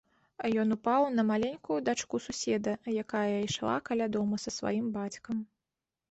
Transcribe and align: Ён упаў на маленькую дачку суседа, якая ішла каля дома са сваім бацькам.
Ён 0.61 0.69
упаў 0.75 1.03
на 1.17 1.23
маленькую 1.31 1.75
дачку 1.89 2.19
суседа, 2.27 2.73
якая 3.01 3.21
ішла 3.41 3.75
каля 3.91 4.07
дома 4.15 4.39
са 4.45 4.53
сваім 4.57 4.87
бацькам. 4.97 5.37